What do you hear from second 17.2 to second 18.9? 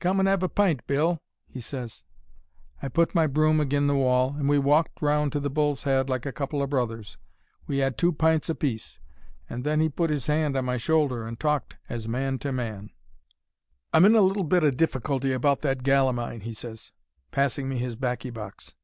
passing me his baccy box.